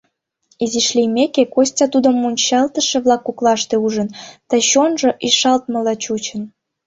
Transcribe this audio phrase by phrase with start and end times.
[0.63, 4.09] Изиш лиймеке, Костя тудым мунчалтыше-влак коклаште ужын
[4.49, 6.41] да чонжо ишалтмыла чучын.